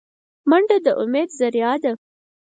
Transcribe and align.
منډه 0.49 0.77
د 0.85 0.87
امید 1.01 1.29
ذریعه 1.39 1.73
ده 1.83 1.91